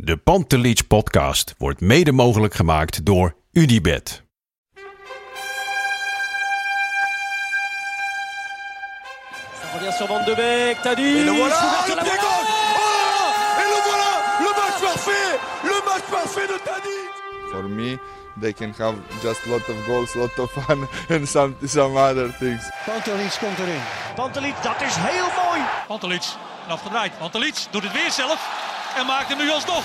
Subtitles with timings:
[0.00, 4.22] De Pantelich podcast wordt mede mogelijk gemaakt door Unibed.
[9.60, 13.60] Ça revient sur Van de Beek, Tadic Et le voilà le de pied gauche Oh
[13.60, 14.10] Et le voilà
[14.44, 17.10] Le match parfait Le match parfait de Tadic
[17.50, 17.98] For me,
[18.40, 22.70] they can have just lot of goals, lot of fun and some some other things.
[22.84, 23.80] Pantelic komt erin.
[24.14, 25.60] Pantelic, dat is heel mooi.
[25.86, 26.24] Pantelic,
[26.66, 27.18] en afgedraaid.
[27.18, 28.67] Pantelic doet het weer zelf
[28.98, 29.84] en maakt hem nu alsnog.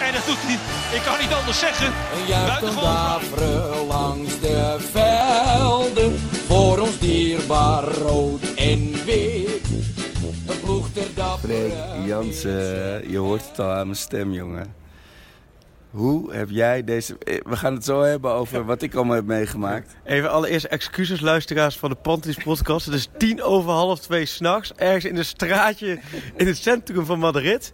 [0.00, 0.58] En dat doet hij,
[0.96, 1.92] ik kan niet anders zeggen.
[2.28, 3.86] Buitengewoon.
[3.86, 6.18] langs de velden.
[6.46, 9.60] Voor ons dierbaar rood en wit.
[10.48, 11.70] Een ploeg ter Freek dappere
[12.06, 14.74] Jansen, je hoort het al aan mijn stem, jongen.
[15.90, 17.16] Hoe heb jij deze...
[17.18, 19.96] eh, We gaan het zo hebben over wat ik allemaal heb meegemaakt.
[20.04, 22.86] Even allereerst excuses luisteraars van de Pantelis podcast.
[22.86, 24.72] Het is tien over half twee s'nachts.
[24.76, 25.98] Ergens in een straatje
[26.36, 27.72] in het centrum van Madrid.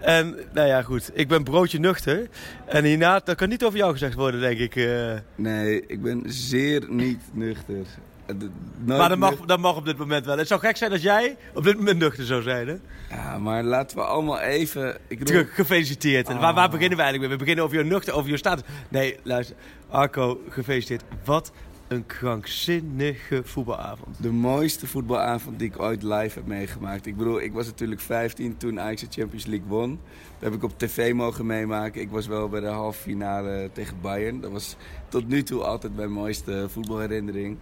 [0.00, 1.10] En nou ja, goed.
[1.14, 2.28] Ik ben broodje nuchter.
[2.66, 4.76] En hierna, dat kan niet over jou gezegd worden, denk ik.
[4.76, 5.12] eh.
[5.34, 7.76] Nee, ik ben zeer niet nuchter.
[8.26, 8.34] Eh,
[8.78, 10.38] nooit maar dat mag, dat mag op dit moment wel.
[10.38, 12.76] Het zou gek zijn als jij op dit moment nuchter zou zijn, hè?
[13.16, 14.96] Ja, maar laten we allemaal even...
[15.08, 16.26] Ik bedoel, gefeliciteerd.
[16.26, 17.30] Waar, waar beginnen we eigenlijk mee?
[17.30, 18.64] We beginnen over jouw nuchter, over jouw status.
[18.88, 19.56] Nee, luister.
[19.88, 21.02] Arco, gefeliciteerd.
[21.24, 21.52] Wat
[21.88, 24.16] een krankzinnige voetbalavond.
[24.20, 27.06] de mooiste voetbalavond die ik ooit live heb meegemaakt.
[27.06, 30.00] Ik bedoel, ik was natuurlijk 15 toen Ajax de Champions League won.
[30.38, 32.00] Dat heb ik op tv mogen meemaken.
[32.00, 34.40] Ik was wel bij de halve finale tegen Bayern.
[34.40, 34.76] Dat was
[35.08, 37.56] tot nu toe altijd mijn mooiste voetbalherinnering.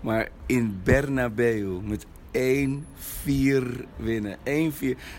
[0.00, 2.38] Maar in Bernabeu met 1-4
[3.96, 4.38] winnen.
[4.38, 4.40] 1-4.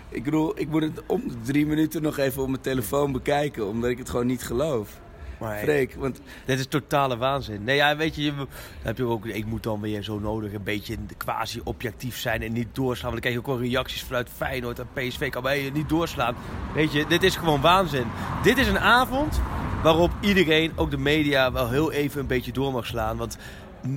[0.10, 3.68] Ik bedoel, ik moet het om drie minuten nog even op mijn telefoon bekijken.
[3.68, 5.02] Omdat ik het gewoon niet geloof.
[5.38, 7.64] Maar, Freek, want Dit is totale waanzin.
[7.64, 8.34] Nee, ja, weet je, je
[8.82, 12.76] heb je ook, ik moet dan weer zo nodig een beetje quasi-objectief zijn en niet
[12.76, 13.12] doorslaan.
[13.12, 15.30] Want dan krijg je ook wel reacties vanuit Feyenoord en PSV.
[15.30, 16.36] Kan bij je niet doorslaan.
[16.74, 18.06] Weet je, dit is gewoon waanzin.
[18.44, 19.42] Dit is een avond
[19.84, 23.18] waarop iedereen, ook de media, wel heel even een beetje door mag slaan.
[23.18, 23.38] Want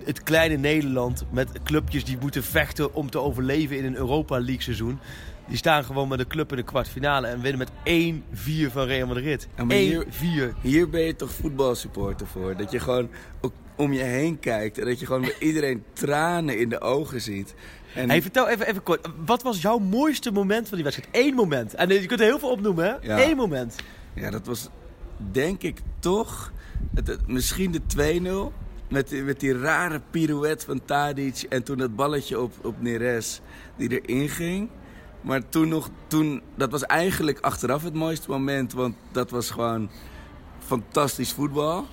[0.04, 4.62] het kleine Nederland met clubjes die moeten vechten om te overleven in een Europa League
[4.62, 4.98] seizoen.
[5.48, 8.22] Die staan gewoon met een club in de kwartfinale en winnen met
[8.68, 9.48] 1-4 van Real Madrid.
[9.56, 10.54] Ja, maar hier- 1-4.
[10.60, 12.56] Hier ben je toch voetbalsupporter voor.
[12.56, 13.08] Dat je gewoon
[13.76, 14.78] om je heen kijkt.
[14.78, 17.54] En dat je gewoon bij iedereen tranen in de ogen ziet.
[17.94, 19.08] En Hey, vertel even, even kort.
[19.26, 21.16] Wat was jouw mooiste moment van die wedstrijd?
[21.26, 21.74] Eén moment.
[21.74, 22.94] En eh, je kunt er heel veel opnoemen, hè?
[23.00, 23.22] Ja.
[23.30, 23.74] Eén moment.
[24.14, 24.68] ja, dat was
[25.32, 26.52] denk ik toch
[26.94, 28.52] het, het- misschien de 2-0.
[28.88, 31.42] Met, die- met die rare pirouette van Tadic.
[31.48, 33.40] En toen dat balletje op, op Neres
[33.76, 34.68] die erin ging.
[35.26, 38.72] Maar toen nog, toen, dat was eigenlijk achteraf het mooiste moment.
[38.72, 39.90] Want dat was gewoon
[40.58, 41.86] fantastisch voetbal.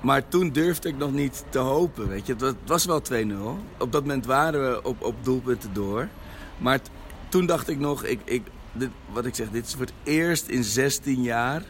[0.00, 2.34] Maar toen durfde ik nog niet te hopen, weet je.
[2.38, 3.34] Het was, wel 2-0.
[3.78, 6.08] Op dat moment waren we op, op doelpunten door.
[6.58, 6.80] Maar
[7.28, 8.42] toen dacht ik nog, ik, ik,
[8.72, 11.62] dit, wat ik zeg, dit is voor het eerst in 16 jaar...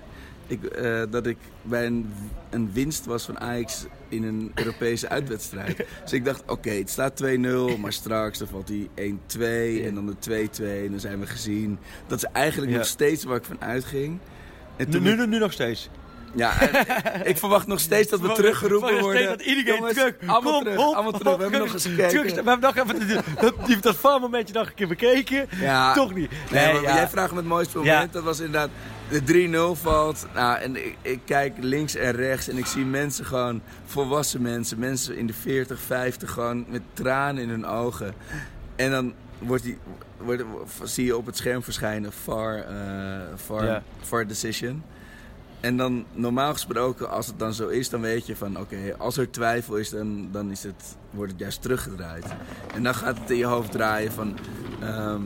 [0.47, 2.12] Ik, eh, dat ik bij een,
[2.50, 5.77] een winst was van Ajax in een Europese uitwedstrijd.
[6.03, 10.06] Dus ik dacht, oké, het staat 2-0, maar straks dan valt die 1-2 en dan
[10.06, 11.78] de 2-2 en dan zijn we gezien.
[12.06, 12.78] Dat is eigenlijk Ja.
[12.78, 14.19] nog steeds waar ik van uitging.
[14.77, 15.91] En Nu, toen nu, ik- nu, nu nog steeds.
[16.34, 19.22] Ja, en ik verwacht nog steeds dat we teruggeroepen Verwacht worden.
[19.22, 20.15] steeds Dat iedereen Jongens, terug.
[20.27, 21.37] Allemaal terug, allemaal terug.
[21.37, 22.22] We hebben nog eens gekeken.
[22.22, 25.47] We hebben nog even dat, die, dat valmomentje nog een keer bekeken.
[25.61, 25.95] Ja.
[25.95, 26.31] Toch niet.
[26.50, 28.12] Nee, jij vraagt me het mooiste moment.
[28.12, 28.71] Dat was inderdaad
[29.09, 30.27] de 3-0 valt.
[30.34, 34.78] Nou, en ik, ik kijk links en rechts en ik zie mensen gewoon, volwassen mensen,
[34.78, 38.15] mensen in de 40, 50, gewoon met tranen in hun ogen.
[38.77, 39.78] En dan wordt die,
[40.16, 40.43] wordt,
[40.83, 43.83] zie je op het scherm verschijnen VAR, eh VAR, Ja.
[44.01, 44.83] VAR decision.
[45.65, 49.16] En dan normaal gesproken, als het dan zo is, dan weet je van oké, als
[49.16, 52.25] er twijfel is, dan, dan is het, wordt het juist teruggedraaid.
[52.75, 54.37] En dan gaat het in je hoofd draaien van,
[54.81, 55.21] ehm,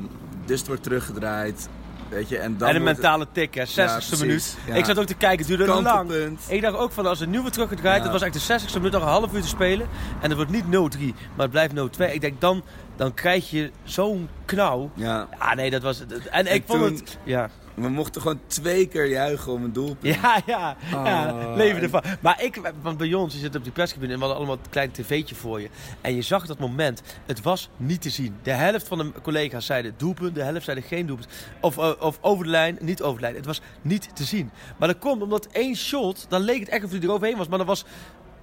[0.46, 1.68] dus het wordt teruggedraaid.
[2.08, 3.64] Weet je, en dan en een wordt het- mentale tik, hè.
[3.66, 4.56] 60ste precies, minuut.
[4.66, 4.74] ja.
[4.74, 6.38] Ik zat ook te kijken, het duurde lang.
[6.48, 8.02] Ik dacht ook van als het nu teruggedraaid, Ja.
[8.02, 9.86] dat was eigenlijk de 60ste minuut nog een half uur te spelen.
[10.20, 12.12] En het wordt niet 0-3, maar het blijft 0-2.
[12.14, 12.62] Ik denk dan,
[12.96, 14.90] dan krijg je zo'n knauw.
[14.94, 15.28] Ja.
[15.38, 16.12] Ah nee, dat was het.
[16.12, 17.18] En, En ik vond het.
[17.24, 17.50] Ja.
[17.80, 20.14] We mochten gewoon twee keer juichen om een doelpunt.
[20.14, 22.02] Ja, ja, ja Oh, leven en- ervan.
[22.20, 24.70] Maar ik, want bij ons, je zit op die perscabine en we hadden allemaal een
[24.70, 25.68] klein tv'tje voor je.
[26.00, 28.36] En je zag dat moment, het was niet te zien.
[28.42, 31.28] De helft van de collega's zeiden doelpunt, de helft zeiden geen doelpunt.
[31.60, 33.34] Of, eh, of over de lijn, niet over de lijn.
[33.34, 34.50] Het was niet te zien.
[34.78, 37.48] Maar dat komt omdat één shot, dan leek het echt of hij er overheen was.
[37.48, 37.84] Maar dat was...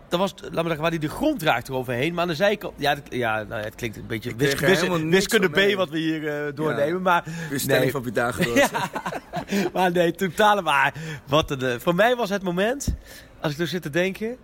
[0.10, 2.14] Dat was, laat maar zeggen, waar hij de grond raakte eroverheen.
[2.14, 2.74] Maar aan de zijkant...
[2.78, 5.74] Ja, ja nou ja, het klinkt een beetje wis, wis- wiskunde mee.
[5.74, 6.94] B wat we hier eh, doornemen.
[6.94, 7.00] Ja.
[7.00, 7.24] Maar
[7.56, 7.92] stelling nee.
[7.92, 8.70] van Pythagoras.
[9.74, 10.94] Maar nee, totale maar.
[11.28, 12.96] Wat een, eh, voor mij was het moment,
[13.42, 14.38] als ik er zit te denken,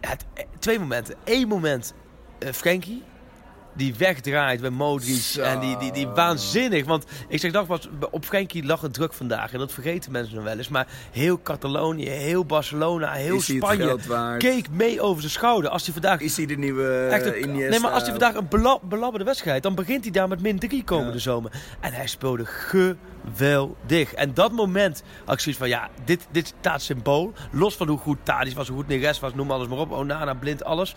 [0.00, 1.14] het- eh, twee momenten.
[1.24, 1.94] Eén moment,
[2.38, 3.02] eh Frenkie,
[3.78, 5.14] die wegdraait bij Modric.
[5.16, 5.42] Zo.
[5.42, 6.84] En die, die, die waanzinnig.
[6.84, 9.52] Want ik zeg nogmaals, op Frenkie lag het druk vandaag.
[9.52, 10.68] En dat vergeten mensen nog wel eens.
[10.68, 13.96] Maar heel Catalonië, heel Barcelona, heel Is Spanje.
[14.38, 15.70] Keek mee over zijn schouder.
[15.70, 18.48] Als hij vandaag Is hij de nieuwe Echt een- nee, maar als hij vandaag een
[18.48, 21.18] bela belabberde wedstrijd, dan begint hij daar met min 3 komende Ja.
[21.18, 21.52] zomer.
[21.80, 24.14] En hij speelde geweldig.
[24.14, 27.32] En dat moment had ik zoiets van, ja, dit, dit staat symbool.
[27.52, 29.92] Los van hoe goed Tadic was, hoe goed Neres was, noem alles maar op.
[29.92, 30.94] Onana, blind, alles.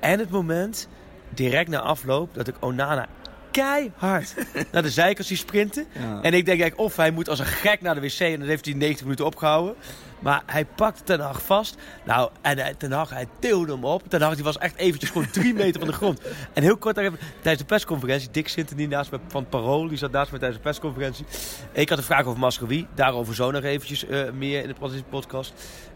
[0.00, 0.88] En het moment,
[1.34, 3.08] direct na afloop, dat ik Onana
[3.52, 4.34] keihard
[4.72, 5.86] naar de zijkant zie sprinten.
[5.92, 6.22] Ja.
[6.22, 8.48] En ik denk eigenlijk, of hij moet als een gek naar de wc en dan
[8.48, 9.74] heeft hij 90 minuten opgehouden.
[10.18, 11.76] Maar hij pakte Ten Hag vast.
[12.04, 14.02] Nou, en hij, Ten Hag, hij tilde hem op.
[14.08, 16.20] Ten Hag die was echt eventjes gewoon drie meter van de grond.
[16.52, 19.98] En heel kort daar even, tijdens de persconferentie, Dick die naast me van Parool, die
[19.98, 21.24] zat naast me tijdens de persconferentie.
[21.72, 25.52] Ik had een vraag over Mascowie, daarover zo nog eventjes eh, meer in de podcast.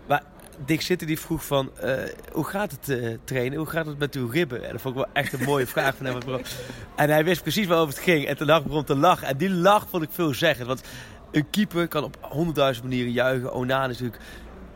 [0.07, 0.23] Maar
[0.65, 1.93] Dick Sinter die vroeg van, eh,
[2.33, 3.59] hoe gaat het eh, trainen?
[3.59, 4.65] Hoe gaat het met uw ribben?
[4.65, 6.19] En dat vond ik wel echt een mooie vraag van hem.
[6.97, 8.27] En hij wist precies waarover het ging.
[8.27, 9.29] En Ten Hag begon te lachen.
[9.29, 10.67] En die lach vond ik veel zeggen.
[10.67, 10.83] Want
[11.31, 13.55] een keeper kan op honderdduizend manieren juichen.
[13.55, 14.23] Onana is natuurlijk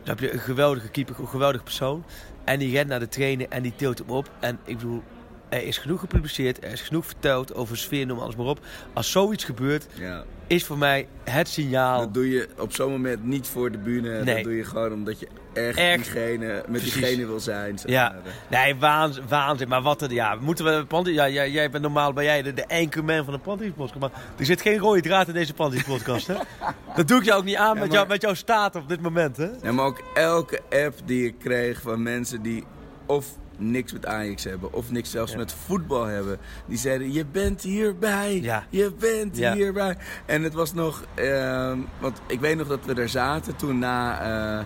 [0.03, 2.03] dan heb je een geweldige keeper, een geweldige persoon.
[2.43, 4.29] En die rent naar de trainer en die tilt hem op.
[4.39, 5.03] En ik bedoel,
[5.51, 8.59] er is genoeg gepubliceerd, er is genoeg verteld over sfeer, noem alles maar op.
[8.93, 10.23] Als zoiets gebeurt, Ja.
[10.47, 11.99] is voor mij het signaal.
[11.99, 14.23] Dat doe je op zo'n moment niet voor de bühne.
[14.23, 14.35] Nee.
[14.35, 16.03] Dat doe je gewoon omdat je echt, Echt.
[16.03, 16.93] diegene, met Precies.
[16.93, 17.77] diegene wil zijn.
[17.79, 18.09] zeg Ja,
[18.49, 18.63] maar.
[18.63, 19.67] nee, waanzin, waanzin.
[19.67, 22.53] Maar wat er, ja, moeten we Panty, ja, jij, jij bent normaal ben jij de,
[22.53, 23.99] de anchorman van de Panty podcast.
[23.99, 26.35] Maar er zit geen rode draad in deze Panty podcast, hè?
[26.95, 29.01] Dat doe ik jou ook niet aan Ja, met, jou, met jouw staat op dit
[29.01, 29.49] moment, hè?
[29.61, 32.63] Ja, maar ook elke app die ik kreeg van mensen die
[33.05, 33.25] of
[33.61, 35.37] niks met Ajax hebben, of niks zelfs Ja.
[35.37, 36.37] met voetbal hebben.
[36.65, 38.63] Die zeiden, je bent hierbij, Ja.
[38.69, 39.53] je bent Ja.
[39.53, 39.97] hierbij.
[40.25, 44.21] En het was nog, ehm, want ik weet nog dat we er zaten toen na,
[44.21, 44.59] eh,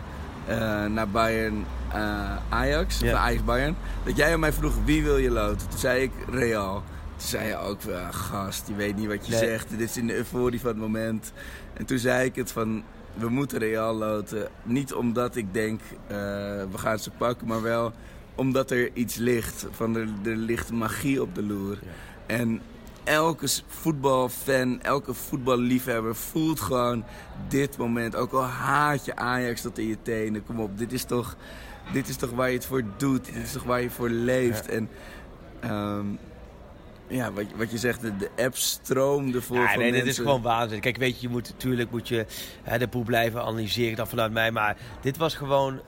[0.83, 3.11] eh, na Bayern eh, Ajax, Ja.
[3.13, 3.75] of Ajax Bayern.
[4.03, 5.69] Dat jij aan mij vroeg, wie wil je loten?
[5.69, 6.83] Toen zei ik, Real.
[7.17, 9.39] Toen zei je ook, "Ah, gast, je weet niet wat je Nee.
[9.39, 9.69] zegt.
[9.69, 11.31] Dit is in de euforie van het moment.
[11.73, 12.83] En toen zei ik het van,
[13.13, 14.47] we moeten Real loten.
[14.63, 17.93] Niet omdat ik denk, we gaan ze pakken, maar wel
[18.35, 19.65] omdat er iets ligt.
[19.71, 21.79] Van er, er ligt magie op de loer.
[22.25, 22.61] En
[23.03, 27.03] elke voetbalfan, elke voetballiefhebber voelt gewoon
[27.47, 28.15] dit moment.
[28.15, 30.45] Ook al haat je Ajax tot in je tenen.
[30.45, 31.35] Kom op, dit is toch,
[31.93, 33.25] dit is toch waar je het voor doet.
[33.25, 34.67] Dit is toch waar je voor leeft.
[34.67, 34.89] En
[35.59, 36.05] ehm,
[37.07, 40.05] ja, wat, wat je zegt, de, de app stroomde vol Ja, van nee, mensen.
[40.07, 40.79] dit is gewoon waanzin.
[40.79, 42.25] Kijk, weet je, je moet natuurlijk moet je
[42.63, 44.51] hè, de boel blijven analyseren dan vanuit mij.
[44.51, 45.81] Maar dit was gewoon 1-4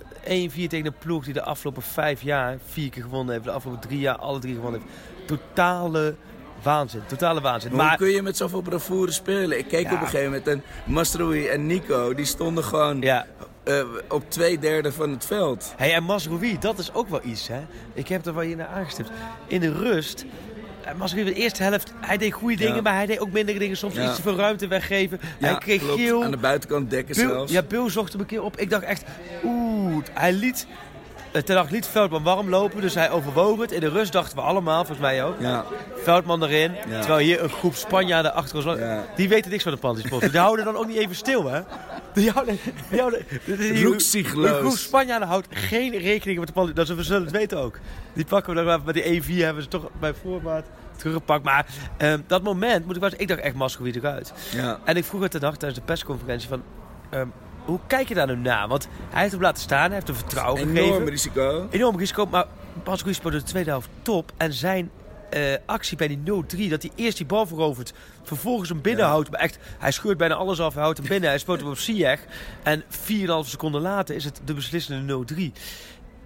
[0.68, 3.46] tegen een ploeg die de afgelopen vijf jaar vier keer gewonnen heeft.
[3.46, 4.94] De afgelopen drie jaar alle drie gewonnen heeft.
[5.28, 6.16] Totale
[6.64, 7.02] waanzin.
[7.08, 7.75] Totale waanzin.
[7.75, 9.58] Maar, hoe kun je met zoveel bravoure spelen?
[9.58, 9.94] Ik keek Ja.
[9.94, 13.25] op een gegeven moment en Mastroui en Nico, die stonden gewoon ja.
[13.63, 15.74] eh, op twee derde van het veld.
[15.78, 17.60] Hey, en Masrowi, dat is ook wel iets, hè.
[17.94, 19.10] Ik heb er wel hier naar aangestipt.
[19.48, 20.25] In de rust...
[20.88, 22.81] eh, Masrowi, de eerste helft, hij deed goede dingen, Ja.
[22.81, 23.78] maar hij deed ook mindere dingen.
[23.78, 24.04] Soms Ja.
[24.06, 25.19] iets te veel ruimte weggeven.
[25.39, 26.00] hij kreeg klopt.
[26.00, 26.24] geel.
[26.24, 27.51] Aan de buitenkant dekken Bill, zelfs.
[27.51, 28.57] ja, Bill zocht hem een keer op.
[28.57, 29.04] Ik dacht echt,
[29.44, 30.67] oeh, hij liet...
[31.32, 33.72] eh, Ten Hag liet Veldman warm lopen, dus hij overwoog het.
[33.72, 35.36] In de rust dachten we allemaal, volgens mij ook.
[35.39, 35.65] Ja.
[36.03, 36.72] Veldman erin.
[36.89, 38.79] Terwijl hier een groep Spanjaarden achter ons...
[39.15, 40.22] Die weten niks van de pantyspot.
[40.32, 41.62] Die houden dan ook niet even stil, hè?
[44.59, 46.74] Groep Spanjaarden houdt geen rekening met de.
[46.74, 47.79] Dat we zullen het weten ook.
[48.13, 48.79] Die pakken we dan wel.
[48.86, 51.43] Met die 1-4 hebben ze toch bij voorbaat teruggepakt.
[51.43, 51.65] Maar
[51.97, 54.33] ehm, dat moment, moet ik wel ik dacht echt Mascowie eruit.
[54.51, 54.79] Ja.
[54.83, 56.63] En ik vroeg het de dag tijdens de persconferentie van...
[57.09, 57.27] ehm,
[57.65, 58.67] hoe kijk je daar nu naar?
[58.67, 61.09] Want hij heeft hem laten staan, hij heeft hem vertrouwen Enorm gegeven.
[61.09, 61.67] risico.
[61.71, 62.45] Enorm risico, maar
[62.83, 64.31] Pascal speelde de tweede helft top.
[64.38, 64.91] En zijn
[65.29, 67.93] eh, actie bij die 0-3, dat hij eerst die bal verovert,
[68.24, 69.31] vervolgens hem binnenhoudt.
[69.31, 71.29] Maar echt, hij scheurt bijna alles af, hij houdt hem binnen.
[71.29, 72.19] Hij speelt hem op Ziyech.
[72.63, 72.88] En 4,5
[73.41, 75.51] seconden later is het de beslissende 0-3.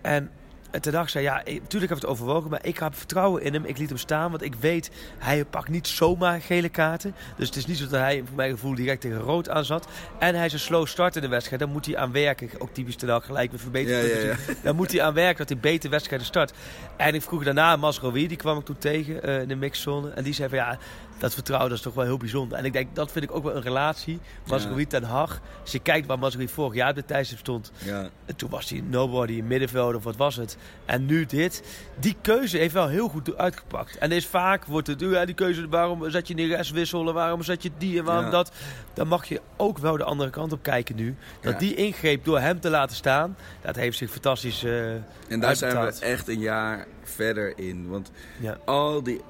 [0.01, 0.31] En
[0.80, 3.66] ten dag zei, ja, natuurlijk heb ik het overwogen, maar ik heb vertrouwen in hem.
[3.66, 7.16] Ik liet hem staan, want ik weet, hij pakt niet zomaar gele kaarten.
[7.38, 9.88] Dus het is niet zo dat hij, voor mijn gevoel, direct tegen rood aan zat.
[10.20, 12.50] En hij is een slow start in de wedstrijd, daar moet hij aan werken.
[12.58, 14.12] Ook typisch ten dag gelijk weer verbeterd.
[14.12, 14.36] Ja, ja, ja.
[14.63, 16.54] Daar moet hij aan werken dat hij beter wedstrijden start.
[16.98, 20.10] En ik vroeg daarna Masrowi, die kwam ik toen tegen eh, in de mixzone.
[20.10, 20.78] En die zei van ja,
[21.22, 22.58] dat vertrouwen dat is toch wel heel bijzonder.
[22.58, 24.20] En ik denk, dat vind ik ook wel een relatie.
[24.48, 25.40] Mazraoui ten Hag.
[25.62, 27.72] Als je kijkt waar Mazraoui vorig jaar op de tijdstip stond.
[27.78, 28.10] Ja.
[28.25, 30.58] En toen was hij nobody in middenveld of wat was het.
[30.86, 31.63] En nu dit.
[32.00, 33.98] Die keuze heeft wel heel goed uitgepakt.
[33.98, 37.13] En is vaak wordt het, ja, die keuze, waarom zet je Neres wisselen?
[37.13, 38.32] Waarom zet je die en waarom Ja.
[38.32, 38.51] dat?
[38.94, 41.16] Dan mag je ook wel de andere kant op kijken nu.
[41.42, 41.60] Dat Ja.
[41.60, 44.92] die ingreep door hem te laten staan, dat heeft zich fantastisch eh
[45.28, 47.90] En daar zijn we echt een jaar verder in.
[47.90, 48.58] Want Ja.
[48.66, 49.22] al die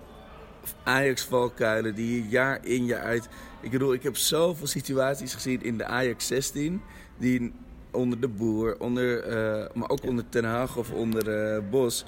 [0.83, 3.27] Ajax-valkuilen die je jaar in jaar uit...
[3.61, 6.81] Ik bedoel, ik heb zoveel situaties gezien in de Ajax 16...
[7.17, 7.51] die
[7.91, 12.05] onder de Boer, onder, eh, maar ook onder Ten Hag of onder eh, Bos...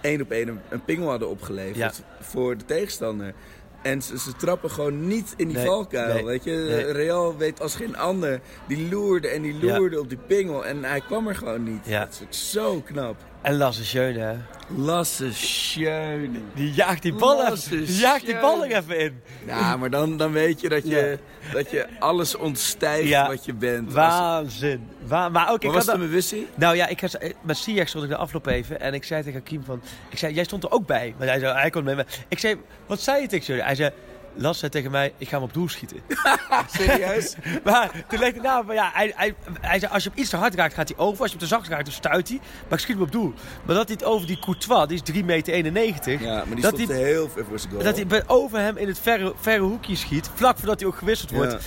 [0.00, 3.34] één op één een, een pingel hadden opgeleverd voor de tegenstander.
[3.82, 6.50] En ze, ze trappen gewoon niet in die Nee, valkuil, nee, weet je.
[6.68, 6.92] nee.
[6.92, 8.40] Real weet als geen ander.
[8.68, 9.78] Die loerde en die Ja.
[9.78, 11.86] loerde op die pingel en hij kwam er gewoon niet.
[11.86, 12.00] Ja.
[12.04, 13.16] Dat is zo knap.
[13.42, 14.34] En Lasse Schöne, hè?
[14.76, 16.38] Lasse Schöne.
[16.54, 18.76] Die jaagt die bal even, die jaagt die bal er Schöne.
[18.82, 19.22] even in.
[19.46, 21.52] Ja, maar dan, dan weet je dat je, Ja.
[21.52, 23.26] dat je alles ontstijgt Ja.
[23.26, 23.92] wat je bent.
[23.92, 24.88] Waanzin.
[25.06, 26.46] Wa maar ook, ik Wat had was dat- het met Wissie?
[26.54, 29.38] Nou ja, ik had, met Siak stond ik de afloop even en ik zei tegen
[29.38, 29.82] Hakim van...
[30.10, 31.14] Ik zei, jij stond er ook bij.
[31.18, 32.04] Maar hij zei, hij kon met me.
[32.28, 32.56] Ik zei,
[32.86, 33.62] wat zei je tegen jullie?
[33.62, 33.90] Hij zei,
[34.34, 35.96] Las zei tegen mij, ik ga hem op doel schieten.
[36.78, 37.34] Serieus?
[37.64, 40.30] maar toen leek het nou, maar ja, hij, hij, hij zei, als je hem iets
[40.30, 41.22] te hard raakt, gaat hij over.
[41.22, 42.38] Als je hem te zacht raakt, dan stuit hij.
[42.68, 43.32] Maar ik schiet hem op doel.
[43.64, 46.20] Maar dat hij het over die Courtois, die is 3 meter 91.
[46.20, 47.84] Ja, maar die dat hij, heel ver voor zijn goal.
[47.84, 50.96] dat hij bij- over hem in het verre, verre hoekje schiet, vlak voordat hij ook
[50.96, 51.52] gewisseld wordt.
[51.52, 51.58] Ja.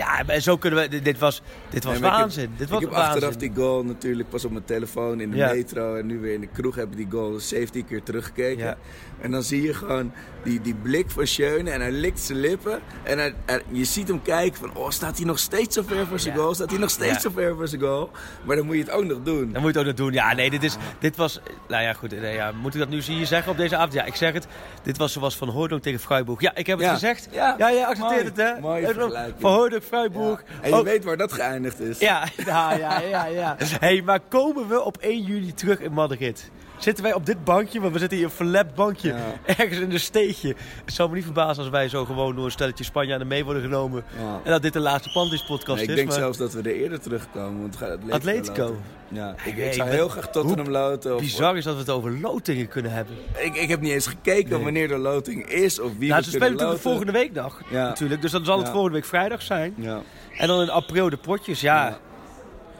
[0.00, 2.50] Ja, en zo kunnen we, dit- was, dit was Nee, maar ik heb- waanzin.
[2.56, 3.12] dit was ik heb waanzin.
[3.14, 5.52] achteraf die goal natuurlijk pas op mijn telefoon in de Ja.
[5.52, 8.64] metro en nu weer in de kroeg heb ik die goal 17 keer teruggekeken.
[8.64, 8.76] Ja.
[9.20, 10.12] En dan zie je gewoon
[10.44, 12.80] die, die blik van Schöne en hij likt zijn lippen.
[13.02, 16.06] En hij, hij- je ziet hem kijken van, oh staat hij nog steeds zo ver
[16.06, 16.40] voor zijn Ja.
[16.40, 16.54] goal?
[16.54, 18.10] Staat hij nog steeds zo ver voor zijn goal?
[18.44, 19.52] Maar dan moet je het ook nog doen.
[19.52, 20.12] Dan moet je het ook nog doen.
[20.12, 21.40] Ja, nee, dit, is, dit was...
[21.68, 22.10] Nou ja, goed.
[22.10, 23.92] Nee, ja, moet ik dat nu hier zeggen op deze avond?
[23.92, 24.46] Ja, ik zeg het.
[24.82, 26.40] Dit was zoals Van Hooydonk tegen Freiburg.
[26.40, 27.28] Ja, ik heb het gezegd.
[27.32, 27.54] Ja.
[27.58, 28.84] ja jij accepteert Mooi.
[28.84, 28.92] het, hè?
[29.00, 29.34] Vergelijking.
[29.40, 30.44] Van Hooydonk, Freiburg.
[30.60, 31.98] En je weet waar dat geëindigd is.
[31.98, 33.24] Ja, ja, ja, ja.
[33.24, 33.56] ja.
[33.58, 36.50] hey, maar komen we op 1 juli terug in Madrid?
[36.80, 39.16] Zitten wij op dit bankje, want we zitten hier een verlept bankje, Ja.
[39.46, 40.54] ergens in een steegje.
[40.84, 43.62] Het zou me niet verbazen als wij zo gewoon door een stelletje Spanjaarden mee worden
[43.62, 44.04] genomen.
[44.18, 44.40] Ja.
[44.44, 45.94] En dat dit de laatste Pantis podcast Nee, ik is.
[45.96, 47.60] denk maar- zelfs dat we er eerder terugkomen.
[47.60, 48.76] Want het Atletico.
[49.08, 51.14] Ja, ik, Nee, ik zou heel graag Tottenham loten.
[51.14, 53.14] Of, Bizar is dat we het over lotingen kunnen hebben.
[53.38, 54.62] Ik, ik heb niet eens gekeken Nee.
[54.64, 56.80] wanneer de loting is of wie Nou, we ze spelen natuurlijk loten.
[56.80, 57.84] volgende week nog, Ja.
[57.86, 58.22] natuurlijk.
[58.22, 59.74] Dus dan zal het volgende week vrijdag zijn.
[59.76, 60.00] Ja.
[60.38, 61.98] En dan in april de potjes, ja.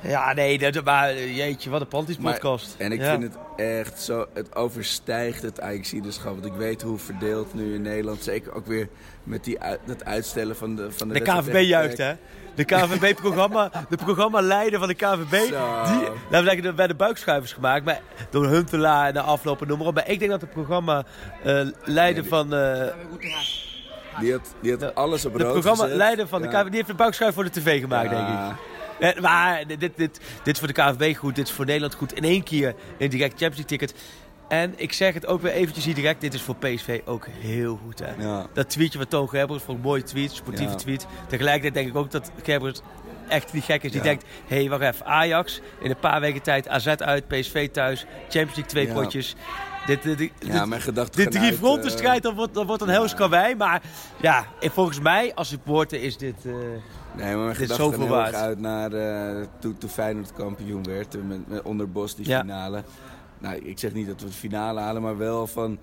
[0.02, 2.74] Ja, nee, dat, maar eh, jeetje, wat een Panties podcast.
[2.78, 3.10] En ik Ja.
[3.10, 6.32] vind het echt zo, het overstijgt het Ajaxiderschap.
[6.32, 8.88] Want ik weet hoe verdeeld nu in Nederland, zeker ook weer
[9.24, 12.12] met die, dat uitstellen van de van de, De KVB juicht, hè?
[12.54, 15.82] De KVB-programma, de programmaleider van de KVB, Zo.
[15.84, 16.08] die,
[16.42, 19.94] laten we werden buikschuivers gemaakt, maar door Huntelaar en de afloop en noem maar op.
[19.94, 22.86] Maar ik denk dat de programma-leider van, eh,
[24.20, 26.48] Die had, die had alles op de rood programma-leider van de.
[26.48, 28.34] KVB, die heeft een buikschuif voor de tv gemaakt, denk ik.
[29.00, 32.12] Eh, Maar dit, dit, dit, voor de KNVB goed, dit is voor Nederland goed.
[32.12, 33.94] In één keer een direct Champions League ticket.
[34.48, 37.80] En ik zeg het ook weer eventjes hier direct, dit is voor PSV ook heel
[37.84, 37.98] goed.
[37.98, 38.22] Hè?
[38.22, 38.46] Ja.
[38.52, 40.76] Dat tweetje van Toon Gerbers vond ik een mooie tweet, sportieve Ja.
[40.78, 41.06] tweet.
[41.28, 42.80] Tegelijkertijd denk ik ook dat Gerbers
[43.28, 43.90] echt niet gek is.
[43.90, 44.06] Die Ja.
[44.06, 48.00] denkt, hé hey, wacht even, Ajax in een paar weken tijd, AZ uit, PSV thuis,
[48.22, 49.34] Champions League twee potjes.
[49.86, 52.54] Dit, dit, dit, Ja, mijn gedachten dit gaan drie uit, fronten eh, strijd, dat wordt,
[52.54, 53.54] dat wordt een heel skawij.
[53.56, 53.82] Maar
[54.20, 56.34] ja, en volgens mij als supporter is dit...
[56.46, 56.52] eh,
[57.16, 58.34] Nee, maar mijn gedachten heel waard.
[58.34, 61.28] uit naar eh, toen, toen Feyenoord kampioen werd.
[61.28, 62.40] Met, met onder Bos die Ja.
[62.40, 62.82] finale.
[63.38, 65.78] Nou, ik zeg niet dat we de finale halen, maar wel van...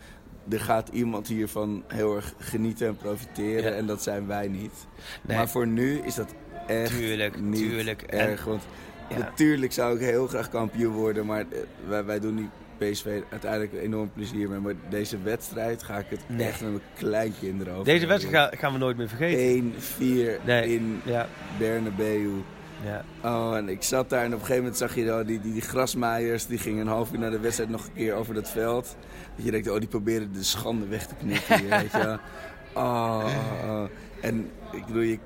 [0.50, 3.72] Er gaat iemand hiervan heel erg genieten en profiteren.
[3.72, 3.78] Ja.
[3.78, 4.74] En dat zijn wij niet.
[5.22, 5.38] Nee.
[5.38, 6.34] Maar voor nu is dat
[6.68, 8.02] echt Tuurlijk, niet tuurlijk.
[8.02, 8.44] Erg.
[8.44, 8.62] Want
[9.10, 9.18] Ja.
[9.18, 11.26] natuurlijk zou ik heel graag kampioen worden.
[11.26, 11.46] Maar
[11.88, 14.60] wij, wij doen die PSV uiteindelijk enorm plezier mee.
[14.60, 16.48] Maar deze wedstrijd ga ik het Nee.
[16.48, 19.74] echt met mijn kleinkinderen over Deze wedstrijd gaan, we nooit meer vergeten.
[19.74, 20.74] 1-4 Nee.
[20.76, 21.28] in Ja,
[21.60, 22.30] Bernabeu.
[22.84, 23.04] ja.
[23.24, 25.54] Oh, en ik zat daar en op een gegeven moment zag je dan die, die,
[25.54, 28.50] die grasmaaiers, die gingen een half uur na de wedstrijd nog een keer over dat
[28.50, 28.96] veld.
[29.36, 32.18] Dat je denkt, oh, die proberen de schande weg te knippen weet je.
[32.74, 32.84] Oh,
[33.26, 33.84] oh, oh.
[34.22, 35.18] En ik bedoel, je,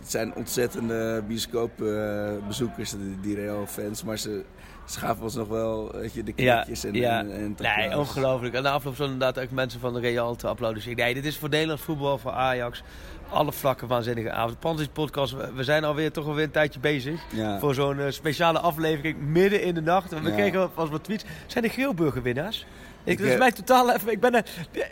[0.00, 4.42] het zijn ontzettende bioscoopbezoekers, die, die Real-fans, maar ze,
[4.86, 7.18] gaven ons nog wel, weet je, de Ja, knikjes en, ja.
[7.18, 8.54] en, en nee, ongelooflijk.
[8.54, 10.96] En de afloop stonden inderdaad ook mensen van de Real te applaudisseren.
[10.98, 12.82] Nee, dit is voor Nederlands voetbal, voor Ajax.
[13.30, 14.58] Alle vlakken waanzinnige avond.
[14.60, 17.20] Pantis podcast, we- zijn alweer toch alweer een tijdje bezig.
[17.34, 17.58] Ja.
[17.58, 20.20] Voor zo'n eh, speciale aflevering midden in de nacht.
[20.22, 21.24] We kregen pas wat tweets.
[21.46, 22.66] Zijn de Geelburger winnaars?
[23.04, 24.10] Ik, mij totaal even.
[24.12, 24.44] Ik, ben, er-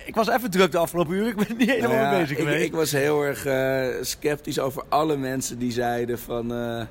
[0.06, 1.26] ik was even druk de afgelopen uur.
[1.28, 2.64] Ik ben niet helemaal Nou ja, mee bezig ik, geweest.
[2.64, 6.52] ik was heel erg eh, sceptisch over alle mensen die zeiden van...
[6.54, 6.82] eh,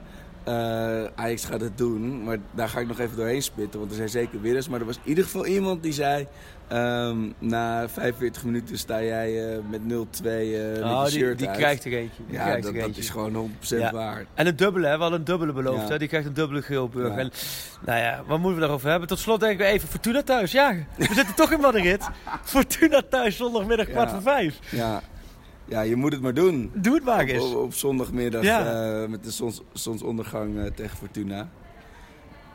[1.15, 4.09] Ajax gaat het doen, maar daar ga ik nog even doorheen spitten, want er zijn
[4.09, 4.69] zeker winnaars.
[4.69, 6.27] Maar er was in ieder geval iemand die zei,
[6.67, 11.47] ehm, na 45 minuten sta jij eh, met 0-2 eh met Oh, die, shirt die
[11.47, 11.57] uit.
[11.57, 12.23] krijgt er eentje.
[12.27, 13.91] Die Ja, krijgt dat, er is gewoon 100% Ja.
[13.91, 14.25] waar.
[14.33, 14.95] En een dubbele, hè?
[14.95, 15.81] we hadden een dubbele beloofd.
[15.81, 15.91] Ja.
[15.91, 15.97] Hè?
[15.99, 17.13] Die krijgt een dubbele Geelburg.
[17.13, 17.17] Ja.
[17.19, 17.31] En,
[17.85, 19.07] nou ja, wat moeten we daarover hebben?
[19.07, 20.51] Tot slot denken we even Fortuna thuis.
[20.51, 22.09] Ja, we zitten toch in Madrid.
[22.43, 24.59] Fortuna thuis, zondagmiddag kwart voor vijf.
[24.69, 25.01] Ja.
[25.67, 26.71] Ja, je moet het maar doen.
[26.73, 27.43] Doe het maar eens.
[27.53, 29.01] op, op zondagmiddag Ja.
[29.01, 31.49] eh, met de zons, zonsondergang eh, tegen Fortuna.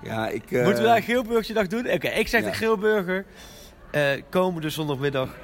[0.02, 0.50] Ja, ik...
[0.52, 1.90] eh, Moeten we daar een Geelburgje dag doen?
[1.90, 2.50] Oké, ik zeg Ja.
[2.50, 3.24] de Geelburger.
[4.30, 5.36] komende zondagmiddag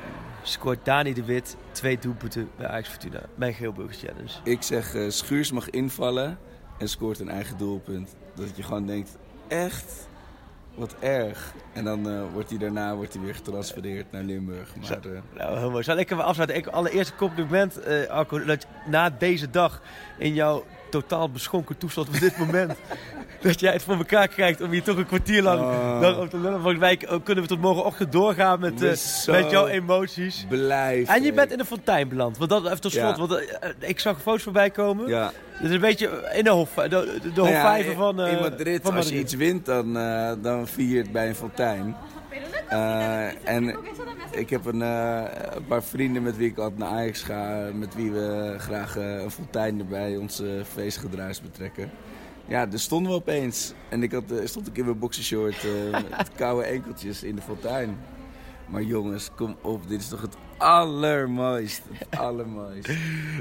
[0.43, 3.21] scoort Dani de Wit twee doelpunten bij Ajax Fortuna.
[3.35, 4.31] Mijn Geelburgers Challenge.
[4.45, 6.39] Ik zeg Schuurs mag invallen
[6.79, 8.15] en scoort een eigen doelpunt.
[8.35, 9.17] Dat je gewoon denkt,
[9.49, 10.08] echt?
[10.79, 11.53] Wat erg.
[11.73, 14.69] En dan eh, wordt hij daarna wordt hij weer getransfereerd naar Limburg.
[14.81, 15.83] Maar, eh, Nou, heel mooi.
[15.83, 16.57] Zal ik hem afsluiten?
[16.57, 19.83] Ik allereerst een compliment, eh Arco, dat je na deze dag
[20.19, 22.73] in jouw totaal beschonken toestand op dit moment...
[23.43, 26.01] dat jij het voor elkaar krijgt om hier toch een kwartier lang Oh.
[26.01, 26.61] daarover te lullen.
[26.61, 30.47] Volgens mij eh, kunnen we tot morgenochtend doorgaan met, eh, met jouw emoties.
[30.49, 31.09] blijf.
[31.09, 32.39] En je bent in de fontein beland.
[32.39, 33.17] Want dat even tot slot.
[33.17, 33.27] Ja.
[33.27, 35.09] Want eh, ik zag foto's voorbij komen.
[35.09, 35.33] Ja.
[35.53, 38.81] Het is een beetje in de hof, de, Nou ja, hofvijver van, eh, in Madrid,
[38.83, 39.21] van als je Madrid.
[39.33, 41.97] iets wint, dan, eh, dan vier je het bij een fontein.
[42.69, 43.77] Eh, en
[44.31, 45.23] ik heb een, eh,
[45.55, 49.23] een paar vrienden met wie ik altijd naar Ajax ga, met wie we graag eh,
[49.23, 50.43] een fontein erbij ons
[50.75, 51.91] feestgedruis betrekken.
[52.47, 53.73] Ja, daar stonden we opeens.
[53.89, 57.99] En ik had, stond ik in mijn boxershort eh, met koude enkeltjes in de fontein.
[58.67, 61.83] Maar jongens, kom op, dit is toch het allermooist.
[61.93, 62.91] Het allermooist.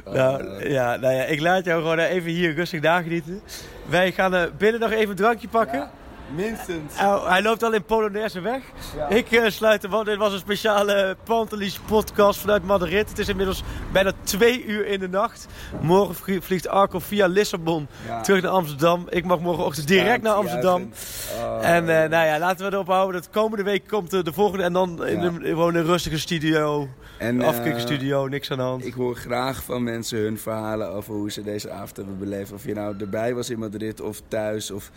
[0.06, 3.42] Nou, Eh, ja, nou ja, ik laat jou gewoon even hier rustig nagenieten.
[3.90, 5.90] Wij gaan eh, binnen nog even een drankje pakken.
[6.36, 6.94] Minstens.
[7.02, 8.62] Oh, hij loopt al in Polonaise weg.
[9.10, 10.04] Ik eh, sluit hem af.
[10.04, 13.10] Dit was een speciale Pantelis podcast vanuit Madrid.
[13.10, 15.48] Het is inmiddels bijna twee uur in de nacht.
[15.82, 18.22] Morgen vlie- vliegt Arco via Lissabon Ja.
[18.22, 19.06] terug naar Amsterdam.
[19.10, 20.92] Ik mag morgenochtend direct naar Amsterdam.
[21.40, 21.58] Oh.
[21.68, 24.64] En eh, nou ja, laten we erop houden dat komende week komt eh, de volgende.
[24.64, 25.26] En dan in Ja.
[25.28, 26.88] een, gewoon een rustige studio.
[27.18, 28.86] En, eh, Afkikkerstudio, niks aan de hand.
[28.86, 32.52] Ik hoor graag van mensen hun verhalen over hoe ze deze avond hebben beleefd.
[32.52, 34.92] Of je nou erbij was in Madrid of thuis of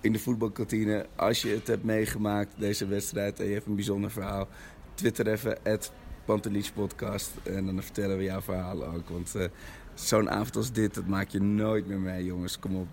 [0.00, 1.06] in de voetbalkantine.
[1.16, 4.48] Als je het hebt meegemaakt, deze wedstrijd, en je hebt een bijzonder verhaal.
[4.94, 5.58] Twitter even,
[6.74, 7.30] Podcast.
[7.42, 9.08] En dan vertellen we jouw verhaal ook.
[9.08, 9.44] Want eh,
[9.94, 12.58] zo'n avond als dit, dat maak je nooit meer mee, jongens.
[12.58, 12.88] Kom op.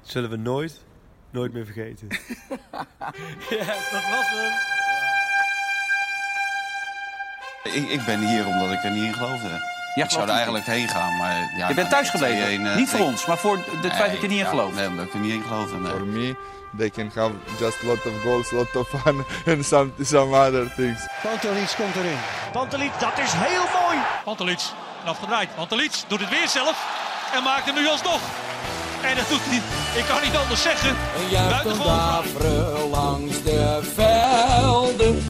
[0.00, 0.84] Zullen we nooit,
[1.30, 2.08] nooit meer vergeten.
[3.50, 4.68] ja, dat was hem.
[7.64, 9.79] Ik, ik ben hier omdat ik er niet in geloofde.
[9.94, 11.52] Ja, ik zou er eigenlijk heen gaan, maar...
[11.56, 12.60] Ja, je bent thuis gebleven.
[12.60, 14.48] 2-1, eh, Niet voor ons, maar voor het feit dat je er niet in ja,
[14.48, 14.74] gelooft.
[14.74, 15.76] Nee, omdat ik er niet in geloofde.
[15.78, 15.92] nee.
[15.92, 16.36] For me,
[16.76, 19.24] they can have just lot of goals, lot of fun,
[19.54, 21.06] and some some other things.
[21.22, 22.18] Pantelic komt erin.
[22.52, 23.98] Pantelic, dat is heel mooi.
[24.24, 24.60] Pantelic,
[25.02, 25.54] en afgedraaid.
[25.54, 26.76] Pantelic doet het weer zelf
[27.34, 28.20] en maakt hem nu alsnog.
[29.02, 29.60] En dat doet hij,
[30.00, 30.96] ik kan niet anders zeggen,
[31.30, 35.18] buitengewoon langs de velden.